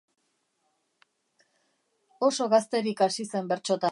Oso 2.29 2.49
gazterik 2.53 3.07
hasi 3.09 3.29
zen 3.29 3.55
bertsotan. 3.55 3.89